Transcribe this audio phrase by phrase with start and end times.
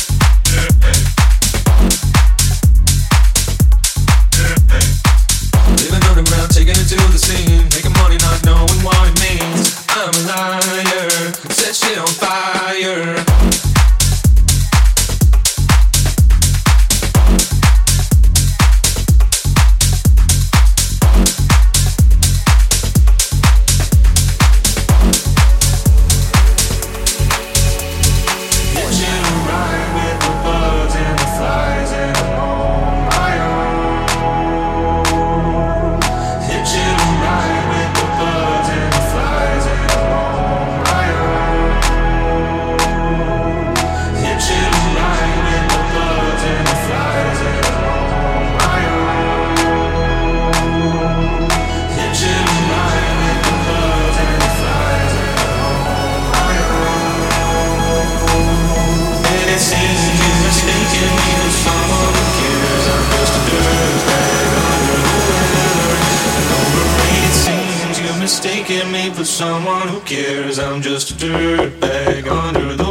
[69.25, 70.59] someone who cares.
[70.59, 72.82] I'm just a dirtbag under the